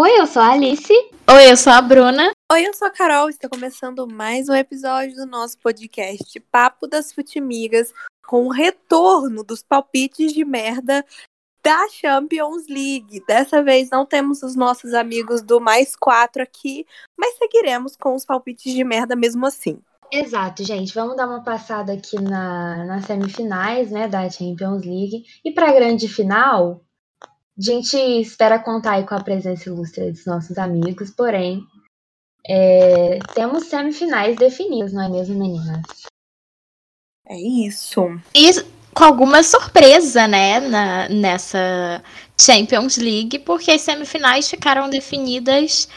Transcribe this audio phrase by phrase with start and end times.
[0.00, 0.92] Oi, eu sou a Alice.
[0.92, 2.30] Oi, eu sou a Bruna.
[2.52, 3.28] Oi, eu sou a Carol.
[3.28, 7.92] Está começando mais um episódio do nosso podcast Papo das Futimigas,
[8.24, 11.04] com o retorno dos palpites de merda
[11.64, 13.24] da Champions League.
[13.26, 16.86] Dessa vez não temos os nossos amigos do mais quatro aqui,
[17.18, 19.80] mas seguiremos com os palpites de merda mesmo assim.
[20.12, 20.94] Exato, gente.
[20.94, 25.24] Vamos dar uma passada aqui na, nas semifinais né, da Champions League.
[25.44, 26.84] E para a grande final,
[27.58, 31.66] a gente espera contar aí com a presença ilustre dos nossos amigos, porém,
[32.46, 35.82] é, temos semifinais definidas, não é mesmo, meninas?
[37.26, 38.02] É isso.
[38.32, 38.50] E
[38.94, 42.02] com alguma surpresa, né, na, nessa
[42.40, 45.88] Champions League, porque as semifinais ficaram definidas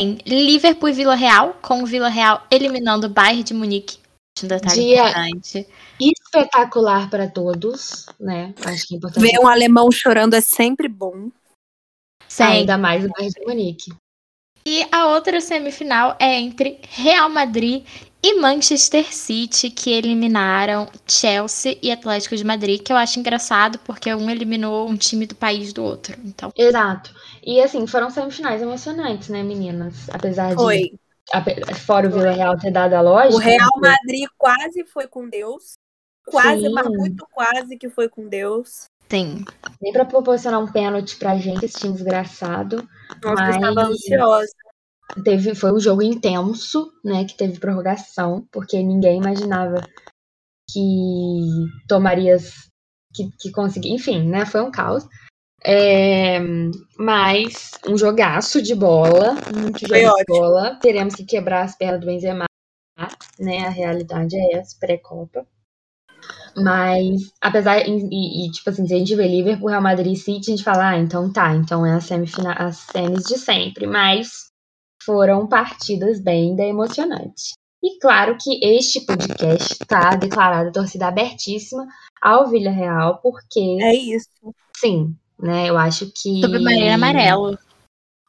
[0.00, 3.98] em Liverpool e Vila Real, com o Vila Real eliminando o Bayern de Munique.
[4.44, 5.68] Um detalhe Dia importante.
[6.00, 8.54] Espetacular para todos, né?
[8.64, 9.22] Acho que é importante.
[9.22, 11.30] Ver um alemão chorando é sempre bom.
[12.28, 12.42] Sim.
[12.42, 13.92] Ainda mais o Bayern de Munique.
[14.66, 17.86] E a outra semifinal é entre Real Madrid
[18.22, 24.12] e Manchester City, que eliminaram Chelsea e Atlético de Madrid, que eu acho engraçado, porque
[24.12, 26.18] um eliminou um time do país do outro.
[26.24, 27.14] Então, Exato.
[27.42, 30.10] E assim, foram semifinais emocionantes, né, meninas?
[30.10, 30.56] Apesar de.
[30.56, 30.92] Foi.
[31.86, 33.34] Fora o Vila Real ter dado a lógica.
[33.36, 33.90] O Real né?
[33.90, 35.74] Madrid quase foi com Deus.
[36.26, 36.72] Quase, Sim.
[36.72, 38.84] mas muito quase que foi com Deus.
[39.10, 39.44] sim.
[39.80, 42.86] Nem pra proporcionar um pênalti pra gente, esse time desgraçado.
[43.24, 44.52] Nossa, Mas- eu estava ansiosa.
[45.24, 47.24] Teve, foi um jogo intenso, né?
[47.24, 49.80] Que teve prorrogação, porque ninguém imaginava
[50.70, 51.46] que
[51.88, 52.36] tomaria.
[53.14, 53.94] Que, que conseguia.
[53.94, 54.44] Enfim, né?
[54.44, 55.06] Foi um caos.
[55.64, 56.38] É,
[56.98, 60.24] mas um jogaço de bola, muito jogo Foi de ótimo.
[60.28, 60.78] bola.
[60.80, 62.44] Teremos que quebrar as pernas do Benzema,
[63.38, 63.66] né?
[63.66, 65.46] A realidade é essa, pré-copa.
[66.56, 70.50] Mas, apesar, e, e- tipo assim, se a gente vê Liverpool, Real Madrid e City,
[70.50, 73.86] a gente fala, ah, então tá, então é a semifinal, as semis de sempre.
[73.86, 74.48] Mas
[75.04, 77.52] foram partidas bem ainda emocionantes.
[77.82, 81.86] E claro que este podcast está declarado torcida abertíssima
[82.20, 84.28] ao Vila Real, porque, É isso.
[84.76, 86.40] sim, né, eu acho que...
[86.40, 87.58] Submarino amarelo.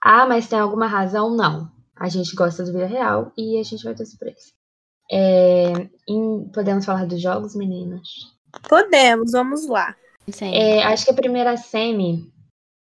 [0.02, 1.36] Ah, mas tem alguma razão?
[1.36, 1.70] Não.
[1.96, 4.54] A gente gosta do Vila Real e a gente vai torcer por eles.
[5.12, 8.08] É, em- podemos falar dos jogos, meninas?
[8.68, 9.96] Podemos, vamos lá.
[10.32, 10.54] Sim.
[10.54, 12.32] É, acho que a primeira semi,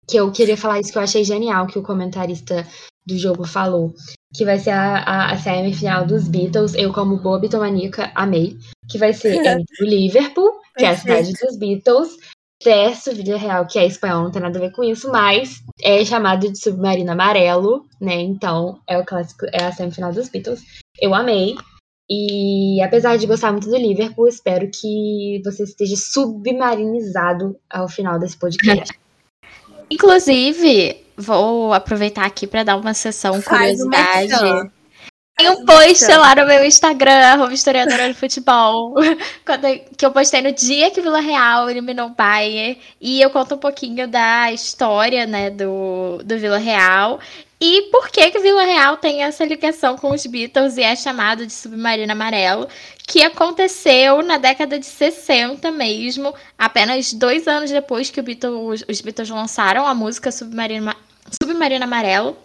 [0.09, 2.67] que eu queria falar isso que eu achei genial, que o comentarista
[3.05, 3.94] do jogo falou,
[4.34, 8.56] que vai ser a, a, a semifinal dos Beatles, eu como boa bitomaníaca amei,
[8.89, 12.17] que vai ser entre o Liverpool, que é a cidade dos Beatles,
[12.65, 16.05] versus Vila Real, que é espanhol, não tem nada a ver com isso, mas é
[16.05, 20.62] chamado de Submarino Amarelo, né, então é o clássico, é a semifinal dos Beatles.
[21.00, 21.55] Eu amei,
[22.11, 28.37] e apesar de gostar muito do Liverpool, espero que você esteja submarinizado ao final desse
[28.37, 28.93] podcast.
[29.91, 34.71] Inclusive, vou aproveitar aqui para dar uma sessão Faz o curiosidade.
[35.43, 38.95] Tem um post lá no meu Instagram, arroba historiadora do futebol,
[39.97, 42.79] que eu postei no dia que o Vila Real eliminou o Bayern.
[43.01, 47.19] E eu conto um pouquinho da história, né, do, do Vila Real.
[47.61, 50.97] E por que que o Vila Real tem essa ligação com os Beatles e é
[50.97, 52.69] chamado de Submarino Amarelo,
[53.07, 59.31] que aconteceu na década de 60 mesmo, apenas dois anos depois que Beatles, os Beatles
[59.31, 60.97] lançaram a música Submarino, Ma-
[61.41, 62.37] Submarino Amarelo.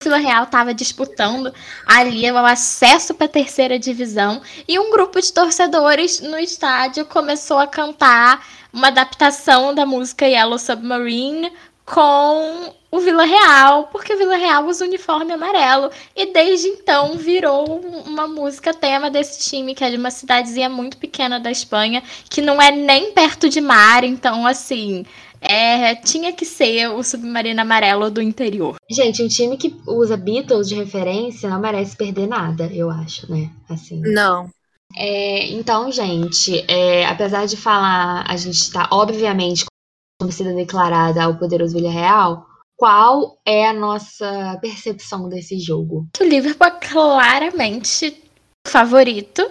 [0.00, 1.52] O Vila Real estava disputando
[1.84, 4.40] ali o acesso para a terceira divisão.
[4.68, 10.56] E um grupo de torcedores no estádio começou a cantar uma adaptação da música Yellow
[10.56, 11.52] Submarine
[11.84, 17.80] com o Vila Real, porque o Vila Real usa uniforme amarelo e desde então virou
[18.06, 22.40] uma música tema desse time que é de uma cidadezinha muito pequena da Espanha, que
[22.40, 25.04] não é nem perto de mar, então assim,
[25.40, 28.76] é, tinha que ser o submarino amarelo do interior.
[28.90, 33.50] Gente, um time que usa Beatles de referência não merece perder nada, eu acho, né?
[33.68, 34.00] Assim.
[34.00, 34.48] Não.
[34.96, 41.22] É, então, gente, é, apesar de falar, a gente está, obviamente, com a torcida declarada
[41.22, 46.08] ao poderoso Vila Real, qual é a nossa percepção desse jogo?
[46.18, 48.22] O Liverpool é claramente
[48.66, 49.48] favorito.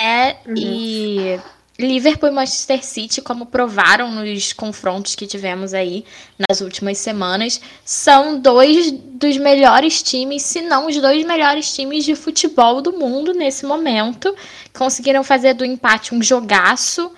[0.00, 0.54] É, Uhum.
[0.56, 1.40] E
[1.78, 6.04] Liverpool e Manchester City, como provaram nos confrontos que tivemos aí
[6.48, 12.14] nas últimas semanas, são dois dos melhores times, se não os dois melhores times de
[12.14, 14.34] futebol do mundo nesse momento.
[14.72, 17.10] Conseguiram fazer do empate um jogaço.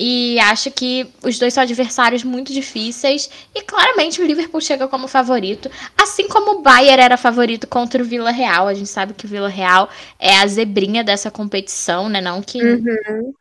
[0.00, 3.28] E acho que os dois são adversários muito difíceis.
[3.52, 5.68] E claramente o Liverpool chega como favorito.
[6.00, 8.68] Assim como o Bayern era favorito contra o Vila Real.
[8.68, 12.20] A gente sabe que o Vila Real é a zebrinha dessa competição, né?
[12.20, 13.34] Não que Uhum.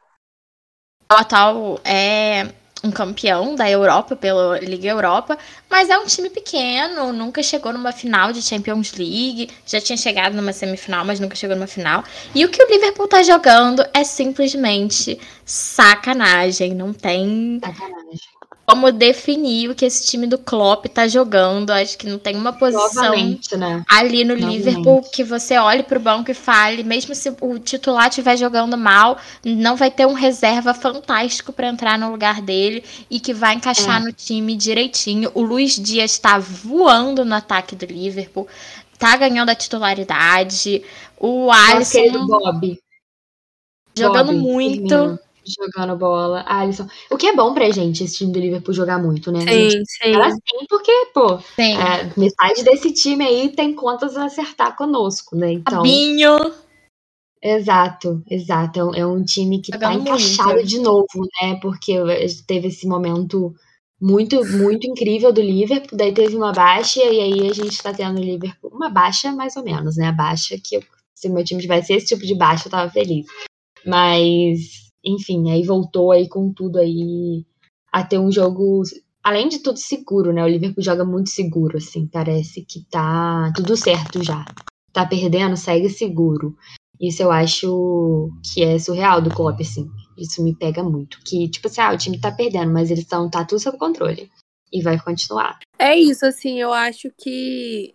[1.09, 2.47] O atual é
[2.83, 5.37] um campeão da Europa pela Liga Europa,
[5.69, 10.35] mas é um time pequeno, nunca chegou numa final de Champions League, já tinha chegado
[10.35, 12.03] numa semifinal, mas nunca chegou numa final.
[12.35, 18.36] E o que o Liverpool tá jogando é simplesmente sacanagem, não tem Sacanagem.
[18.69, 21.71] Como definir o que esse time do Klopp tá jogando.
[21.71, 23.15] Acho que não tem uma posição
[23.57, 23.83] né?
[23.87, 24.57] ali no Novamente.
[24.57, 29.17] Liverpool que você olhe pro banco e fale, mesmo se o titular estiver jogando mal,
[29.45, 34.01] não vai ter um reserva fantástico pra entrar no lugar dele e que vai encaixar
[34.01, 34.05] É.
[34.05, 35.31] no time direitinho.
[35.33, 38.47] O Luiz Dias tá voando no ataque do Liverpool,
[38.99, 40.83] tá ganhando a titularidade.
[41.17, 42.77] O Alisson Bob.
[43.97, 44.89] jogando Bob, muito.
[44.89, 45.19] Firmino,
[45.51, 46.43] jogando bola.
[46.47, 46.87] Alisson.
[47.09, 49.41] O que é bom pra gente, esse time do Liverpool jogar muito, né?
[49.41, 50.13] Sim, sim.
[50.13, 51.75] fala assim, porque, pô, Sim.
[51.77, 55.51] é, metade desse time aí tem contas a acertar conosco, né?
[55.53, 56.37] Então, Fabinho.
[57.41, 58.79] exato, exato.
[58.79, 60.67] É um- É um time que tá encaixado muito.
[60.67, 61.07] de novo,
[61.41, 61.55] né?
[61.61, 61.93] Porque
[62.47, 63.53] teve esse momento
[63.99, 68.19] muito, muito incrível do Liverpool, daí teve uma baixa, e aí a gente tá tendo
[68.19, 68.69] o Liverpool.
[68.71, 70.07] Uma baixa, mais ou menos, né?
[70.07, 70.83] A baixa que eu-
[71.15, 73.25] se meu time tivesse esse tipo de baixa, eu tava feliz.
[73.85, 77.45] Mas, enfim, aí voltou aí com tudo aí
[77.91, 78.83] a ter um jogo,
[79.23, 80.43] além de tudo, seguro, né?
[80.43, 84.43] O Liverpool joga muito seguro, assim, parece que tá tudo certo já.
[84.91, 86.57] Tá perdendo, segue seguro.
[86.99, 89.87] Isso eu acho que é surreal do Klopp, assim.
[90.17, 91.19] Isso me pega muito.
[91.23, 94.29] Que, tipo assim, ah, o time tá perdendo, mas eles estão, tá tudo sob controle.
[94.73, 95.59] E vai continuar.
[95.79, 97.93] É isso, assim, eu acho que,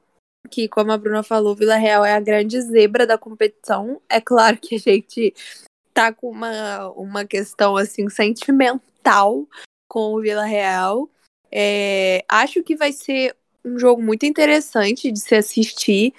[0.49, 4.01] que como a Bruna falou, Vila Real é a grande zebra da competição.
[4.09, 5.35] É claro que a gente
[5.93, 9.47] tá com uma, uma questão, assim, sentimental
[9.89, 11.09] com o Vila Real.
[11.51, 16.15] É, acho que vai ser um jogo muito interessante de se assistir.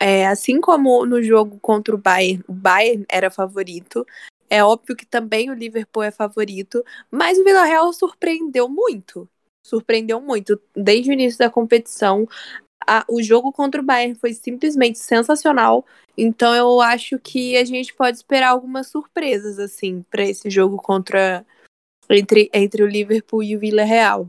[0.00, 4.06] É, assim como no jogo contra o Bayern, o Bayern era favorito.
[4.48, 9.28] É óbvio que também o Liverpool é favorito, mas o Vila Real surpreendeu muito
[9.68, 10.60] surpreendeu muito.
[10.74, 12.26] Desde o início da competição,
[12.88, 15.84] a- o jogo contra o Bayern foi simplesmente sensacional.
[16.16, 21.44] Então eu acho que a gente pode esperar algumas surpresas assim para esse jogo contra
[22.10, 24.28] entre, entre o Liverpool e o Villarreal.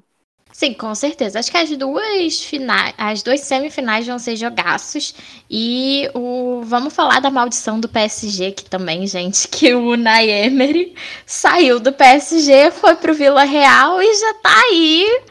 [0.51, 1.39] Sim, com certeza.
[1.39, 5.13] Acho que as duas finais, as duas semifinais vão ser jogaços.
[5.50, 10.95] E o vamos falar da maldição do PSG aqui também, gente, que o Unai Emery
[11.25, 15.21] saiu do PSG, foi pro Vila Real e já tá aí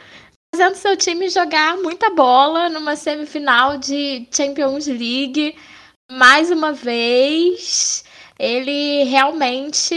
[0.55, 5.57] fazendo seu time jogar muita bola numa semifinal de Champions League
[6.11, 8.05] mais uma vez.
[8.39, 9.95] Ele realmente.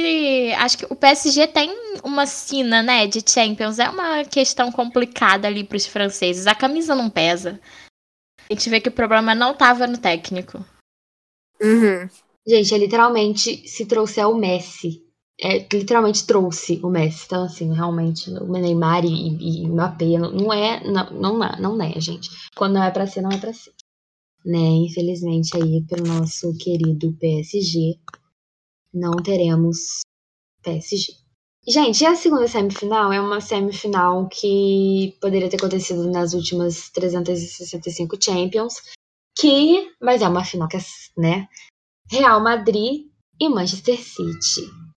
[0.57, 1.71] Acho que o PSG tem
[2.03, 3.79] uma sina, né, de Champions.
[3.79, 6.47] É uma questão complicada ali pros franceses.
[6.47, 7.59] A camisa não pesa.
[8.49, 10.63] A gente vê que o problema não tava no técnico.
[11.61, 12.09] Uhum.
[12.45, 15.05] Gente, é literalmente se trouxer o Messi.
[15.43, 17.23] É, literalmente trouxe o Messi.
[17.25, 20.83] Então, assim, realmente, o Neymar e, e Mbappé não, não é.
[20.83, 22.29] Não, não, não é, gente.
[22.55, 23.73] Quando não é pra ser, não é pra ser.
[24.45, 24.59] Né?
[24.59, 27.97] Infelizmente, aí, pro nosso querido PSG,
[28.93, 30.01] não teremos
[30.63, 31.13] PSG.
[31.67, 38.17] Gente, e a segunda semifinal é uma semifinal que poderia ter acontecido nas últimas 365
[38.19, 38.75] Champions,
[39.37, 40.81] que, mas é uma final que é,
[41.15, 41.47] né,
[42.09, 43.05] Real Madrid
[43.39, 44.90] e Manchester City.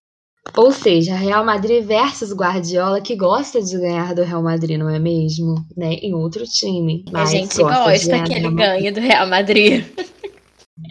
[0.57, 4.99] Ou seja, Real Madrid versus Guardiola, que gosta de ganhar do Real Madrid, não é
[4.99, 5.65] mesmo?
[5.75, 5.95] Né?
[5.95, 7.03] Em outro time.
[7.13, 8.81] a mas gente gosta de gosta ganhar que do ele Real Madrid.
[8.81, 9.85] ganhe do Real Madrid.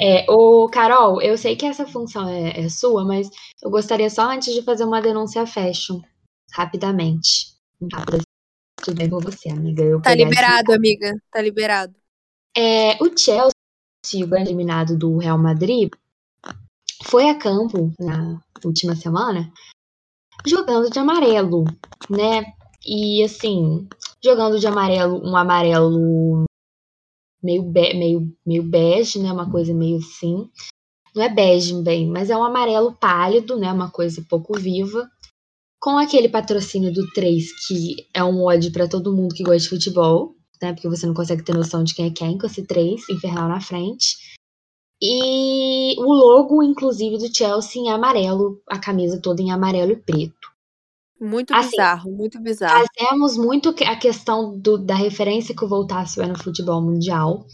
[0.01, 3.29] É, o Carol, eu sei que essa função é, é sua, mas
[3.63, 6.01] eu gostaria só antes de fazer uma denúncia fashion,
[6.53, 7.55] rapidamente.
[7.93, 8.23] Rápida.
[8.83, 9.83] Tudo bem com você, amiga?
[9.83, 11.13] Eu Tá liberado, amiga.
[11.31, 11.95] Tá liberado.
[12.57, 15.91] É, o Chelsea, o grande eliminado do Real Madrid,
[17.07, 19.53] foi a campo na última semana
[20.47, 21.65] jogando de amarelo,
[22.11, 22.45] né?
[22.87, 23.89] E assim,
[24.23, 26.45] jogando de amarelo, um amarelo
[27.43, 29.33] meio, be meio, meio bege, né?
[29.33, 30.51] Uma coisa meio assim.
[31.15, 33.73] Não é bege bem, mas é um amarelo pálido, né?
[33.73, 35.09] Uma coisa pouco viva.
[35.81, 39.69] Com aquele patrocínio do 3, que é um ódio pra todo mundo que gosta de
[39.69, 40.73] futebol, né?
[40.73, 43.61] Porque você não consegue ter noção de quem é quem com esse 3 infernal na
[43.61, 44.17] frente.
[45.03, 50.55] E o logo, inclusive, do Chelsea em amarelo, a camisa toda em amarelo e preto.
[51.21, 52.85] Muito Assim, bizarro, muito bizarro.
[52.99, 57.45] Fazemos muito a questão do- da referência que o Voltaço é no futebol mundial,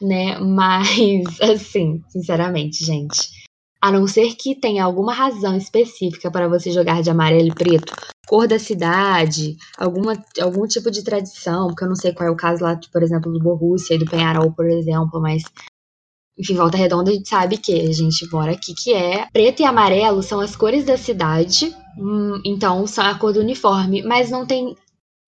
[0.00, 0.38] né?
[0.38, 0.80] Mas,
[1.40, 3.28] assim, sinceramente, gente,
[3.80, 7.94] a não ser que tenha alguma razão específica para você jogar de amarelo e preto,
[8.26, 12.36] cor da cidade, alguma, algum tipo de tradição, porque eu não sei qual é o
[12.36, 15.42] caso lá, por exemplo, do Borussia e do Penharol, por exemplo, mas
[16.38, 19.64] enfim, Volta Redonda a gente sabe que a gente mora aqui, que é preto e
[19.64, 24.02] amarelo são as cores da cidade, Hum, então, a cor do uniforme.
[24.02, 24.76] Mas não tem.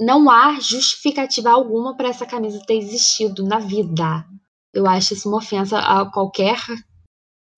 [0.00, 4.24] Não há justificativa alguma para essa camisa ter existido na vida.
[4.72, 6.58] Eu acho isso uma ofensa a qualquer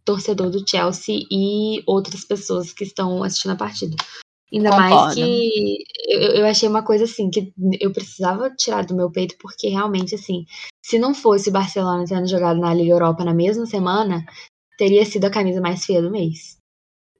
[0.04, 3.94] torcedor do Chelsea e outras pessoas que estão assistindo a partida.
[4.52, 4.94] Ainda Concordo.
[4.96, 9.36] mais que eu, eu achei uma coisa assim que eu precisava tirar do meu peito,
[9.38, 10.44] porque realmente, assim,
[10.82, 14.24] se não fosse o Barcelona tendo jogado na Liga Europa na mesma semana,
[14.76, 16.56] teria sido a camisa mais feia do mês.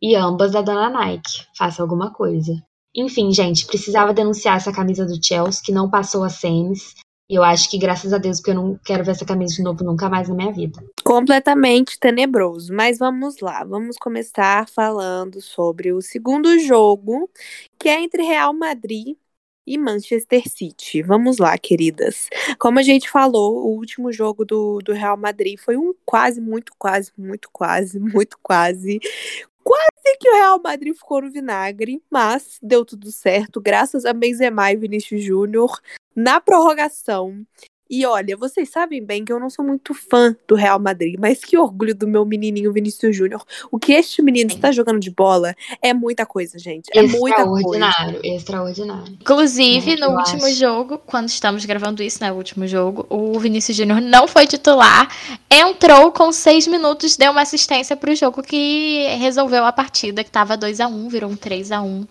[0.02, 1.46] E ambas da dona Nike.
[1.56, 2.52] Faça alguma coisa.
[2.96, 6.94] Enfim, gente, precisava denunciar essa camisa do Chelsea, que não passou a semis.
[7.30, 9.84] Eu acho que graças a Deus, porque eu não quero ver essa camisa de novo
[9.84, 10.84] nunca mais na minha vida.
[11.04, 12.74] Completamente tenebroso.
[12.74, 17.30] Mas vamos lá, vamos começar falando sobre o segundo jogo,
[17.78, 19.16] que é entre Real Madrid
[19.64, 21.02] e Manchester City.
[21.02, 22.28] Vamos lá, queridas.
[22.58, 26.72] Como a gente falou, o último jogo do, do Real Madrid foi um quase, muito
[26.76, 28.98] quase, muito quase, muito quase.
[29.62, 34.72] Quase que o Real Madrid ficou no vinagre, mas deu tudo certo, graças a Benzema
[34.72, 35.80] e Vinícius Júnior
[36.14, 37.44] na prorrogação.
[37.92, 41.40] E olha, vocês sabem bem que eu não sou muito fã do Real Madrid, mas
[41.40, 43.44] que orgulho do meu menininho Vinícius Júnior.
[43.68, 46.88] O que este menino está jogando de bola é muita coisa, gente.
[46.94, 47.66] É muita coisa.
[47.66, 49.12] Extraordinário, extraordinário.
[49.20, 50.54] Inclusive, no último acho.
[50.54, 52.30] jogo, quando estamos gravando isso, né?
[52.30, 55.08] O último jogo, o Vinícius Júnior não foi titular,
[55.50, 60.30] entrou com seis minutos, deu uma assistência para o jogo que resolveu a partida, que
[60.30, 62.06] estava 2 a 1 virou um 3 a 1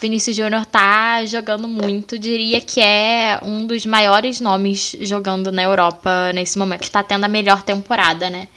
[0.00, 2.18] Vinícius Júnior tá jogando muito.
[2.18, 6.82] Diria que é um dos maiores nomes jogando na Europa nesse momento.
[6.82, 8.48] Está tendo a melhor temporada, né?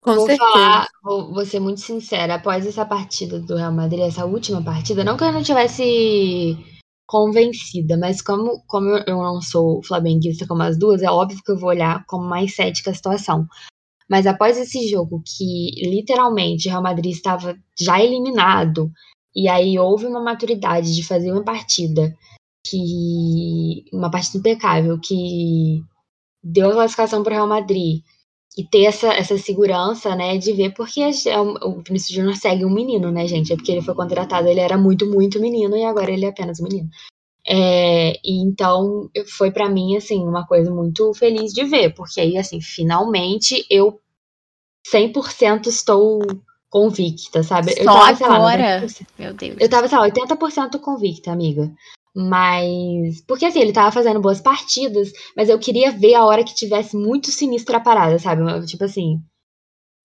[0.00, 0.50] Com vou certeza.
[0.50, 5.02] falar, vou, vou, ser muito sincera, após essa partida do Real Madrid, essa última partida,
[5.02, 6.58] não que eu não tivesse
[7.06, 11.58] convencida, mas como, como eu não sou flamenguista como as duas, é óbvio que eu
[11.58, 13.46] vou olhar como mais cética a situação.
[14.06, 18.90] Mas após esse jogo, que literalmente o Real Madrid estava já eliminado,
[19.34, 22.14] e aí houve uma maturidade de fazer uma partida
[22.64, 23.84] que.
[23.92, 25.82] uma partida impecável, que
[26.42, 28.02] deu a classificação para o Real Madrid.
[28.56, 32.70] E ter essa, essa segurança, né, de ver, porque é o Vinícius Júnior segue um
[32.72, 33.52] menino, né, gente?
[33.52, 36.60] É porque ele foi contratado, ele era muito, muito menino, e agora ele é apenas
[36.60, 36.88] um menino.
[37.46, 42.38] É, e então foi para mim assim uma coisa muito feliz de ver, porque aí
[42.38, 44.00] assim, finalmente eu
[44.86, 46.20] 100% estou
[46.74, 47.72] convicta, sabe?
[47.72, 48.80] Só eu tava, agora?
[48.80, 49.56] Lá, Meu Deus.
[49.60, 51.70] Eu tava, sei lá, 80% convicta, amiga.
[52.12, 53.20] Mas.
[53.28, 56.96] Porque assim, ele tava fazendo boas partidas, mas eu queria ver a hora que tivesse
[56.96, 58.42] muito sinistra a parada, sabe?
[58.66, 59.20] Tipo assim.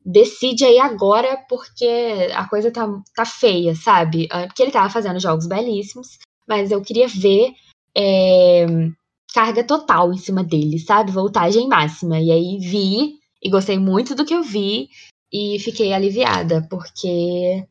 [0.06, 4.28] Decide aí agora, porque a coisa tá, tá feia, sabe?
[4.32, 7.52] Ah, porque ele tava fazendo jogos belíssimos, mas eu queria ver
[7.98, 8.66] é,
[9.34, 11.12] carga total em cima dele, sabe?
[11.12, 12.20] Voltagem máxima.
[12.20, 14.90] E aí vi, e gostei muito do que eu vi,
[15.32, 17.66] e fiquei aliviada, porque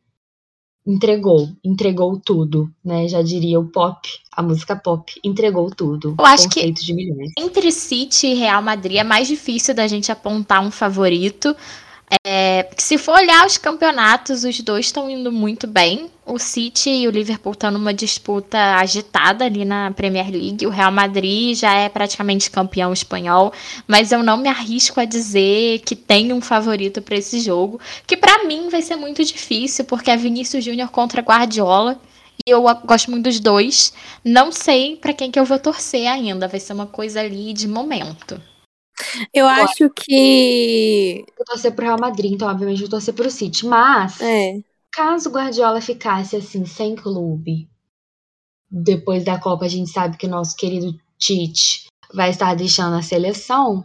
[0.87, 3.07] entregou, entregou tudo, né?
[3.09, 6.15] Já diria o pop, a música pop entregou tudo.
[6.19, 6.73] Eu acho que
[7.38, 11.55] entre City e Real Madrid é mais difícil da gente apontar um favorito,
[12.49, 16.11] é, se for olhar os campeonatos, os dois estão indo muito bem.
[16.25, 20.67] O City e o Liverpool estão numa disputa agitada ali na Premier League.
[20.67, 23.52] O Real Madrid já é praticamente campeão espanhol,
[23.87, 28.17] mas eu não me arrisco a dizer que tem um favorito para esse jogo, que
[28.17, 32.00] para mim vai ser muito difícil, porque é Vinícius Júnior contra Guardiola.
[32.47, 33.93] E eu gosto muito dos dois.
[34.25, 36.49] Não sei para quem que eu vou torcer ainda.
[36.49, 38.40] Vai ser uma coisa ali de momento.
[39.33, 41.25] Eu acho que.
[41.38, 43.67] Eu torcer pro Real Madrid, então, obviamente, eu torcer pro City.
[43.67, 44.61] Mas, é.
[44.93, 47.69] caso o Guardiola ficasse assim, sem clube,
[48.71, 53.02] depois da Copa, a gente sabe que o nosso querido Tite vai estar deixando a
[53.02, 53.85] seleção.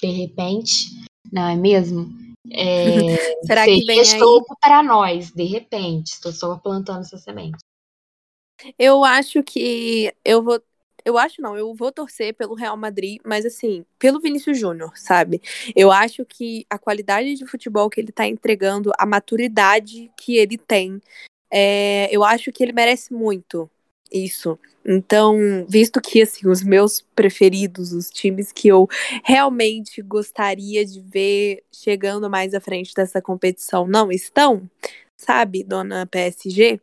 [0.00, 0.86] De repente,
[1.32, 2.08] não é mesmo?
[2.50, 4.20] É, Será que vem aí?
[4.60, 6.12] para nós, de repente.
[6.12, 7.58] Estou só plantando essa semente.
[8.78, 10.60] Eu acho que eu vou
[11.04, 15.40] eu acho não, eu vou torcer pelo Real Madrid, mas assim, pelo Vinícius Júnior, sabe?
[15.74, 20.58] Eu acho que a qualidade de futebol que ele tá entregando, a maturidade que ele
[20.58, 21.00] tem,
[21.50, 23.70] é, eu acho que ele merece muito
[24.12, 24.58] isso.
[24.84, 25.36] Então,
[25.68, 28.88] visto que assim, os meus preferidos, os times que eu
[29.24, 34.68] realmente gostaria de ver chegando mais à frente dessa competição não estão,
[35.16, 36.80] sabe, dona PSG?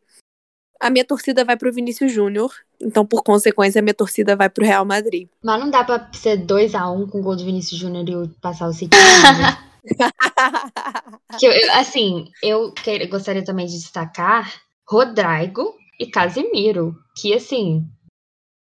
[0.86, 2.52] A minha torcida vai pro Vinícius Júnior
[2.82, 5.28] então, por consequência, a minha torcida vai pro Real Madrid.
[5.44, 8.68] Mas não dá pra ser 2x1 um com o gol do Vinícius Júnior e passar
[8.68, 8.96] o City.
[11.40, 14.54] que eu, assim, eu que, gostaria também de destacar
[14.88, 17.84] Rodrigo e Casemiro, que assim,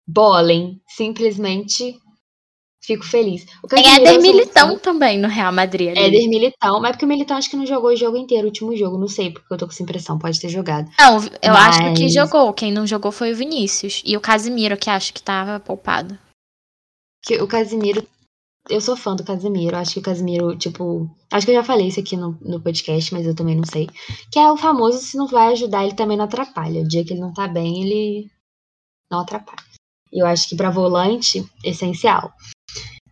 [0.08, 2.00] bolem, simplesmente
[2.82, 3.46] Fico feliz.
[3.64, 4.80] O Tem Casemiro Éder é Militão solução.
[4.80, 5.90] também no Real Madrid.
[5.90, 6.00] ali.
[6.00, 8.76] Éder Militão, mas porque o Militão acho que não jogou o jogo inteiro, o último
[8.76, 10.90] jogo, não sei, porque eu tô com essa impressão, pode ter jogado.
[10.98, 12.54] Não, eu acho que Mas- jogou.
[12.54, 14.02] Quem não jogou foi o Vinícius.
[14.06, 16.18] E o Casimiro, que acho que tava poupado.
[17.24, 18.04] Que o Casimiro,
[18.70, 21.88] eu sou fã do Casimiro, acho que o Casimiro, tipo, acho que eu já falei
[21.90, 23.88] isso aqui no, no podcast, mas eu também não sei.
[24.32, 26.82] Que é o famoso, se não vai ajudar, ele também não atrapalha.
[26.82, 28.32] O dia que ele não tá bem, ele
[29.12, 29.68] não atrapalha.
[30.12, 32.32] E eu acho que pra volante, essencial.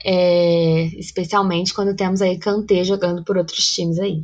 [0.03, 4.23] É, especialmente quando temos aí Kanté jogando por outros times aí.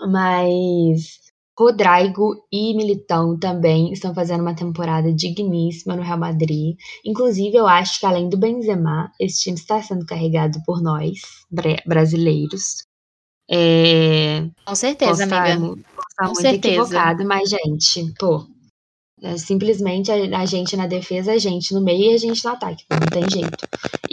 [0.00, 1.20] Mas
[1.58, 6.76] Rodrigo e Militão também estão fazendo uma temporada digníssima no Real Madrid.
[7.04, 11.80] Inclusive, eu acho que além do Benzema, esse time está sendo carregado por nós, bra-
[11.86, 12.84] brasileiros.
[13.48, 15.60] É, Com posso certeza, estar amiga.
[15.60, 16.74] mu- posso estar Com muito certeza.
[16.80, 18.46] equivocada, mas, gente, pô,
[19.22, 22.84] é simplesmente a, gente na defesa, a gente no meio e a gente no ataque,
[22.90, 23.56] não tem jeito.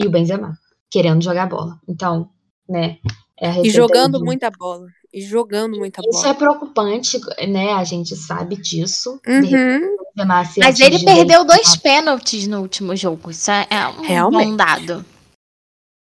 [0.02, 0.58] E o Benzema,
[0.90, 1.80] querendo jogar bola.
[1.88, 2.30] Então,
[2.68, 2.98] né,
[3.38, 4.88] é a E jogando de- muita bola.
[5.14, 6.28] E jogando muita Isso bola.
[6.30, 7.74] é preocupante, né?
[7.74, 9.20] A gente sabe disso.
[9.28, 9.96] Uhum.
[10.00, 13.30] o Benzema se Mas ele perdeu dois pênaltis no último jogo.
[13.32, 14.50] Isso é é um Realmente.
[14.52, 15.06] bom dado.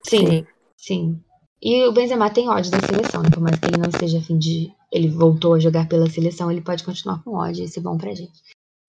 [0.08, 0.46] Sim,
[0.78, 1.20] sim.
[1.62, 3.30] E o Benzema tem ódio da seleção, né?
[3.30, 4.72] por mais que ele não esteja a fim de.
[4.92, 8.14] Ele voltou a jogar pela seleção, ele pode continuar com ódio, isso é bom pra
[8.16, 8.42] gente.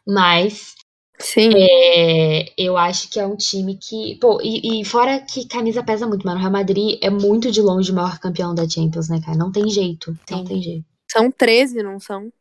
[0.06, 0.74] Mas
[1.20, 1.50] Sim.
[1.54, 4.16] é, eu acho que é um time que.
[4.20, 6.38] Pô, e, e fora que camisa pesa muito, mano.
[6.38, 9.36] O Real Madrid é muito de longe o maior campeão da Champions, né, cara?
[9.36, 10.16] Não tem jeito.
[10.30, 10.44] Não Sim.
[10.44, 10.84] tem jeito.
[11.10, 12.32] São 13, não são?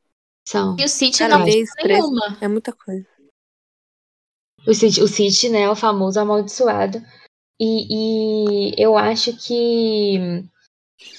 [0.48, 0.76] São.
[0.80, 2.38] E o City Cara, não três, tem nenhuma.
[2.40, 3.06] É muita coisa.
[4.66, 7.02] O City, o City, né, é o famoso amaldiçoado.
[7.60, 10.44] E, e eu acho que.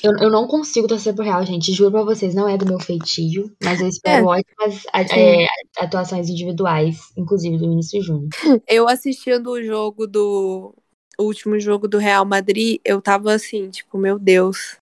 [0.03, 1.73] Eu, eu não consigo torcer pro Real, gente.
[1.73, 3.51] Juro pra vocês, não é do meu feitio.
[3.63, 5.15] Mas eu espero ótimas a- Sim.
[5.19, 5.47] é,
[5.79, 8.29] atuações individuais, inclusive do Vinícius Júnior.
[8.69, 10.75] Eu assistindo o jogo do.
[11.19, 14.77] O último jogo do Real Madrid, eu tava assim, tipo, meu Deus.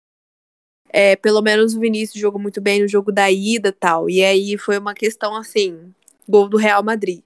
[0.88, 4.10] É, pelo menos o Vinícius jogou muito bem no jogo da ida e tal.
[4.10, 5.92] E aí foi uma questão assim:
[6.28, 7.20] gol do Real Madrid.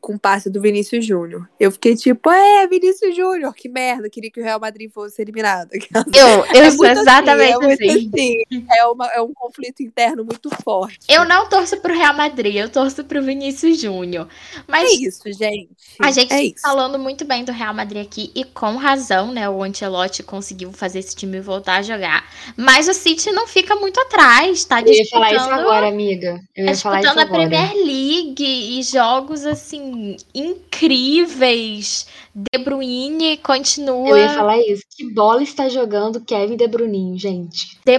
[0.00, 1.48] Com passe do Vinícius Júnior.
[1.58, 5.70] Eu fiquei tipo, é, Vinícius Júnior, que merda, queria que o Real Madrid fosse eliminado.
[6.14, 8.44] Eu, eu É sou muito exatamente assim, é muito assim.
[8.52, 8.66] assim.
[8.76, 10.98] É, uma, é um conflito interno muito forte.
[11.08, 14.28] Eu não torço pro Real Madrid, eu torço pro Vinícius Júnior.
[14.66, 15.70] Mas É isso, gente.
[16.00, 19.48] A gente é tá falando muito bem do Real Madrid aqui e com razão, né?
[19.48, 22.24] O Ancelotti conseguiu fazer esse time voltar a jogar.
[22.56, 26.40] Mas o City não fica muito atrás, tá Eu ia disputando, falar isso agora, amiga.
[26.56, 27.48] Eu tá ia falar isso disputando a agora.
[27.48, 29.87] Premier League e jogos assim
[30.34, 32.06] incríveis.
[32.34, 34.82] De Bruyne continua Eu ia falar isso.
[34.96, 37.78] Que bola está jogando Kevin De Bruninho, gente?
[37.84, 37.98] De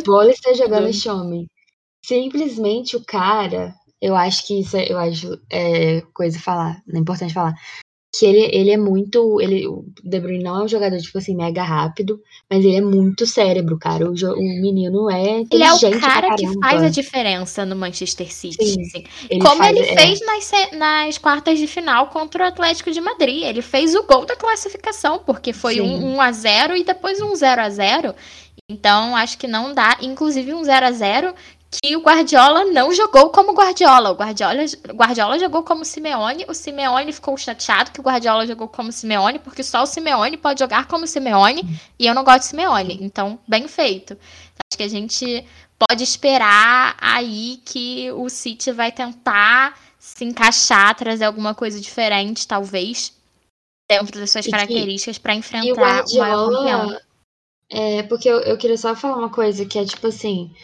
[0.00, 1.46] Que bola está jogando esse homem?
[2.04, 7.34] Simplesmente o cara, eu acho que isso é, eu acho é coisa falar, é importante
[7.34, 7.54] falar.
[8.18, 9.40] Que ele, ele é muito.
[9.40, 12.80] Ele, o De Bruyne não é um jogador, tipo assim, mega rápido, mas ele é
[12.80, 14.06] muito cérebro, cara.
[14.08, 18.32] O, o menino é Ele é inteligente o cara que faz a diferença no Manchester
[18.32, 18.64] City.
[18.64, 19.04] Sim, assim.
[19.28, 23.00] Ele Como faz- ele é, fez nas, nas quartas de final contra o Atlético de
[23.00, 23.42] Madrid.
[23.42, 25.80] Ele fez o gol da classificação, porque foi Sim.
[25.82, 28.14] um 1 a 0 e depois um 0 a 0
[28.70, 29.96] Então, acho que não dá.
[30.00, 31.34] Inclusive, um 0 a 0
[31.82, 34.10] que o Guardiola não jogou como Guardiola.
[34.10, 36.44] O Guardiola, o Guardiola jogou como Simeone.
[36.48, 40.60] O Simeone ficou chateado que o Guardiola jogou como Simeone, porque só o Simeone pode
[40.60, 41.62] jogar como Simeone.
[41.98, 42.98] E eu não gosto de Simeone.
[43.00, 44.14] Então, bem feito.
[44.14, 45.44] Acho que a gente
[45.78, 53.12] pode esperar aí que o City vai tentar se encaixar, trazer alguma coisa diferente, talvez,
[53.90, 56.86] dentro das suas E características para E o enfrentar o maior campeão.
[56.86, 57.02] Guardiola.
[57.68, 60.54] É, porque eu, eu queria só falar uma coisa que é tipo assim: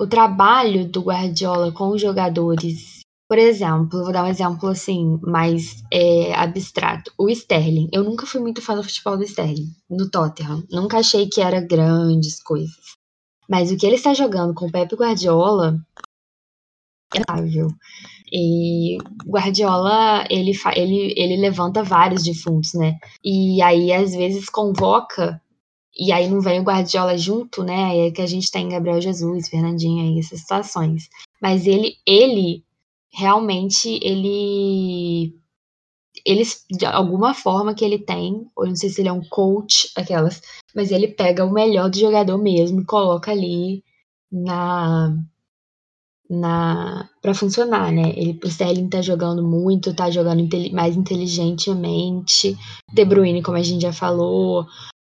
[0.00, 3.00] o trabalho do Guardiola com os jogadores.
[3.28, 7.12] Por exemplo, vou dar um exemplo assim, mais é, abstrato.
[7.18, 7.90] O Sterling.
[7.92, 10.64] Eu nunca fui muito fã do futebol do Sterling, no Tottenham.
[10.70, 12.96] Nunca achei que era grandes coisas.
[13.46, 15.78] Mas o que ele está jogando com o Pepe Guardiola
[17.14, 17.68] é notável.
[18.32, 22.96] E Guardiola, ele, ele, ele levanta vários defuntos, né?
[23.22, 25.40] E aí, às vezes, convoca,
[25.96, 28.06] e aí não vem o Guardiola junto, né?
[28.06, 31.08] É que a gente tem Gabriel Jesus, Fernandinho aí, essas situações.
[31.40, 32.64] Mas ele, ele
[33.12, 35.34] realmente, ele.
[36.24, 39.90] Ele, de alguma forma que ele tem, ou não sei se ele é um coach,
[39.96, 40.42] aquelas,
[40.74, 43.82] mas ele pega o melhor do jogador mesmo e coloca ali
[44.30, 45.16] na.
[46.28, 48.12] na para funcionar, né?
[48.16, 52.56] Ele, o Sterling tá jogando muito, tá jogando mais inteligentemente.
[52.92, 54.66] De Bruyne, como a gente já falou,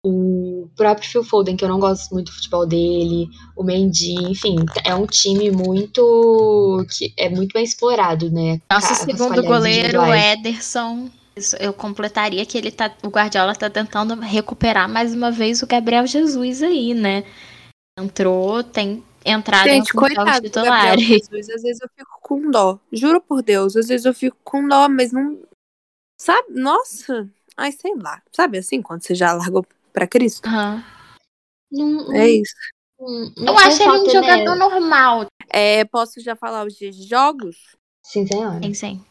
[0.08, 4.54] o próprio Phil Foden, que eu não gosto muito do futebol dele, o Mendy, enfim,
[4.84, 8.60] é um time muito que é muito bem explorado, né?
[8.70, 10.14] Nosso as segundo goleiro, o.
[10.14, 11.10] Ederson.
[11.58, 16.06] Eu completaria que ele tá, o Guardiola tá tentando recuperar mais uma vez o Gabriel
[16.06, 17.24] Jesus aí, né?
[17.98, 22.78] Entrou, tem entrado Gente, em coitado do Gabriel Jesus, às vezes eu fico com dó.
[22.92, 25.36] Juro por Deus, às vezes eu fico com dó, mas não.
[26.16, 26.52] Sabe?
[26.52, 27.28] Nossa.
[27.56, 28.22] Ai, sei lá.
[28.30, 29.66] Sabe assim, quando você já largou
[29.96, 30.46] pra Cristo?
[30.46, 30.82] Uhum.
[31.72, 32.52] Não, É isso.
[33.00, 35.26] não- Eu acho ele um jogador normal.
[35.48, 37.56] É, posso já falar os dias de jogos?
[38.04, 38.60] Sim, senhora.
[38.62, 39.04] Sim, sim.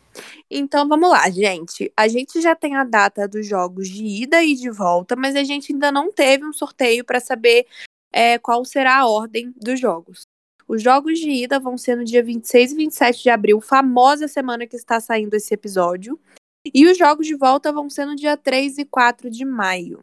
[0.49, 1.91] Então vamos lá, gente.
[1.97, 5.43] A gente já tem a data dos jogos de ida e de volta, mas a
[5.43, 7.65] gente ainda não teve um sorteio para saber
[8.13, 10.21] é, qual será a ordem dos jogos.
[10.67, 14.65] Os jogos de ida vão ser no dia 26 e 27 de abril, famosa semana
[14.67, 16.17] que está saindo esse episódio.
[16.73, 20.01] E os jogos de volta vão ser no dia 3 e 4 de maio.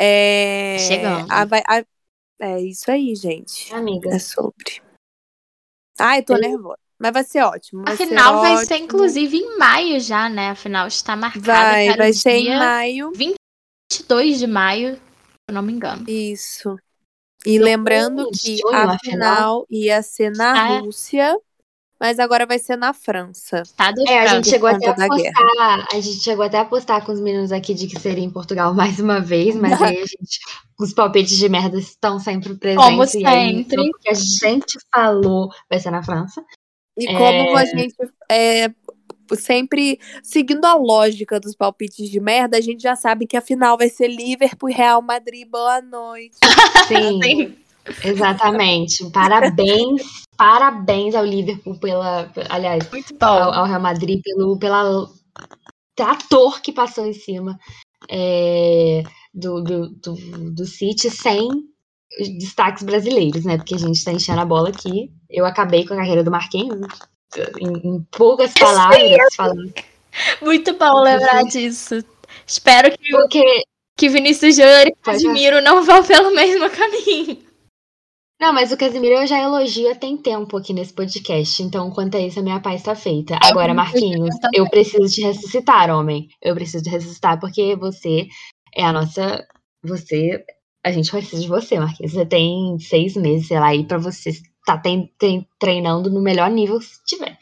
[0.00, 1.30] É, Chegando.
[1.30, 1.84] a- vai- a-
[2.40, 3.74] é isso aí, gente.
[3.74, 4.14] Amiga.
[4.14, 4.80] É sobre.
[5.98, 6.78] Ai, tô nervosa.
[7.00, 7.82] Mas vai ser ótimo.
[7.82, 8.84] A vai ser final vai ser, ótimo.
[8.86, 10.50] inclusive, em maio já, né?
[10.50, 13.12] A final está marcada Vai, vai ser em maio.
[13.12, 15.00] 22 de maio, se
[15.48, 16.08] eu não me engano.
[16.08, 16.76] Isso.
[17.46, 20.78] E lembrando de que a a final ia ser na é?
[20.80, 21.38] Rússia,
[22.00, 23.62] mas agora vai ser na França.
[23.76, 27.04] Tá do É, a gente chegou até a postar, a gente chegou até a postar
[27.04, 30.06] com os meninos aqui de que seria em Portugal mais uma vez, mas aí a
[30.06, 30.38] gente,
[30.78, 32.84] os palpites de merda estão sempre presentes.
[32.84, 33.80] Como aí, sempre.
[33.80, 36.44] o que a gente falou vai ser na França.
[36.96, 37.12] E É.
[37.16, 37.94] como a gente
[38.30, 38.70] é
[39.36, 43.76] sempre seguindo a lógica dos palpites de merda, a gente já sabe que a final
[43.76, 45.46] vai ser Liverpool e Real Madrid.
[45.46, 46.36] Boa noite.
[46.88, 47.56] Sim, Sim.
[48.04, 49.10] Exatamente.
[49.10, 50.02] Parabéns,
[50.36, 55.06] parabéns ao Liverpool pela, aliás, Muito ao, ao Real Madrid pelo pela
[55.94, 57.58] trator que passou em cima
[58.08, 59.02] é,
[59.34, 60.14] do, do, do,
[60.52, 61.48] do City sem
[62.20, 63.56] os destaques brasileiros, né?
[63.56, 65.10] Porque a gente tá enchendo a bola aqui.
[65.28, 66.80] Eu acabei com a carreira do Marquinhos.
[67.60, 69.72] Em, em poucas palavras, falando.
[70.40, 72.02] Muito bom lembrar disso.
[72.46, 73.62] Espero que, Porque.
[73.96, 77.47] que Vinícius Júnior e Pode Casimiro não vão pelo mesmo caminho.
[78.40, 81.60] Não, mas o Casimiro eu já elogio tem tempo aqui nesse podcast.
[81.60, 83.36] Então, quanto a isso, a minha paz está feita.
[83.42, 86.28] Agora, Marquinhos, eu preciso te ressuscitar, homem.
[86.40, 88.28] Eu preciso te ressuscitar porque você
[88.72, 89.44] é a nossa.
[89.82, 90.44] Você.
[90.84, 92.12] A gente precisa de você, Marquinhos.
[92.12, 94.80] Você tem seis meses, sei lá, aí pra você estar
[95.58, 97.36] treinando no melhor nível que tiver.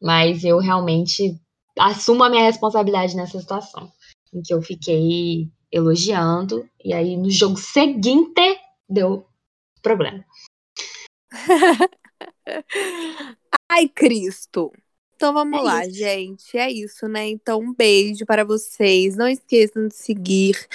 [0.00, 1.38] Mas eu realmente
[1.78, 3.92] assumo a minha responsabilidade nessa situação.
[4.32, 6.66] Em que eu fiquei elogiando.
[6.82, 8.58] E aí, no jogo seguinte,
[8.88, 9.26] deu
[9.84, 10.24] problema.
[13.70, 14.72] Ai, Cristo.
[15.16, 15.94] Então vamos É lá, isso.
[15.96, 16.58] gente.
[16.58, 17.28] É isso, né?
[17.28, 19.16] Então, um beijo para vocês.
[19.16, 20.66] Não esqueçam de seguir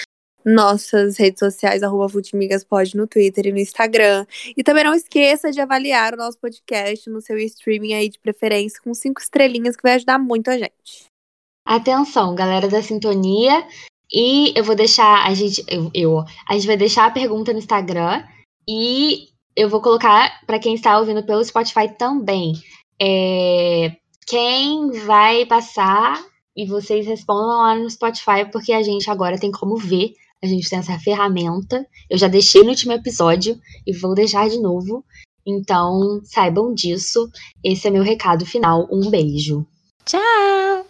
[0.44, 4.26] nossas redes sociais, arroba Futimigaspod no Twitter e no Instagram.
[4.56, 8.80] E também não esqueça de avaliar o nosso podcast no seu streaming aí de preferência
[8.82, 11.04] com cinco estrelinhas, que vai ajudar muito a gente.
[11.66, 13.66] Atenção, galera da sintonia.
[14.12, 15.62] E eu vou deixar a gente.
[15.68, 18.24] Eu, eu- a gente vai deixar a pergunta no Instagram.
[18.72, 22.52] E eu vou colocar para quem está ouvindo pelo Spotify também.
[23.02, 23.96] É,
[24.28, 26.24] quem vai passar
[26.56, 30.12] e vocês respondam lá no Spotify, porque a gente agora tem como ver.
[30.40, 31.84] A gente tem essa ferramenta.
[32.08, 35.04] Eu já deixei no último episódio e vou deixar de novo.
[35.44, 37.28] Então, saibam disso.
[37.64, 38.86] Esse é meu recado final.
[38.88, 39.66] Um beijo.
[40.04, 40.89] Tchau!